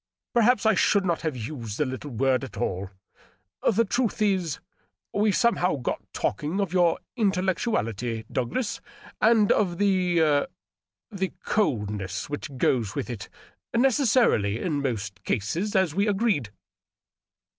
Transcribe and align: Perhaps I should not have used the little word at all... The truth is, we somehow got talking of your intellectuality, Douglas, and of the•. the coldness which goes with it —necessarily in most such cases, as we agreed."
Perhaps 0.33 0.65
I 0.65 0.73
should 0.73 1.05
not 1.05 1.21
have 1.21 1.37
used 1.37 1.77
the 1.77 1.85
little 1.85 2.09
word 2.09 2.43
at 2.43 2.57
all... 2.57 2.89
The 3.71 3.85
truth 3.85 4.19
is, 4.19 4.59
we 5.13 5.31
somehow 5.31 5.75
got 5.75 6.01
talking 6.11 6.59
of 6.59 6.73
your 6.73 6.97
intellectuality, 7.15 8.25
Douglas, 8.31 8.81
and 9.21 9.51
of 9.51 9.77
the•. 9.77 10.17
the 11.11 11.33
coldness 11.45 12.31
which 12.31 12.57
goes 12.57 12.95
with 12.95 13.11
it 13.11 13.29
—necessarily 13.75 14.59
in 14.59 14.81
most 14.81 15.17
such 15.19 15.23
cases, 15.23 15.75
as 15.75 15.93
we 15.93 16.07
agreed." 16.07 16.49